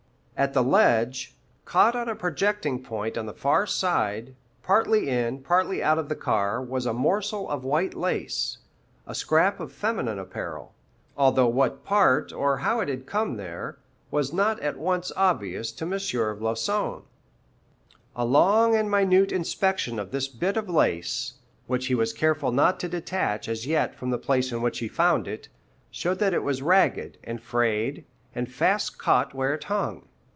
[0.37, 5.83] At the ledge, caught on a projecting point on the far side, partly in, partly
[5.83, 8.57] out of the car, was a morsel of white lace,
[9.05, 10.73] a scrap of feminine apparel;
[11.15, 13.77] although what part, or how it had come there,
[14.09, 15.91] was not at once obvious to M.
[15.91, 17.03] Floçon.
[18.15, 21.35] A long and minute inspection of this bit of lace,
[21.67, 24.87] which he was careful not to detach as yet from the place in which he
[24.87, 25.49] found it,
[25.91, 30.07] showed that it was ragged, and frayed, and fast caught where it hung.